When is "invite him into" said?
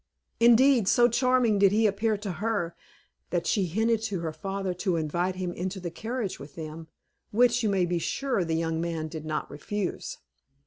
4.95-5.79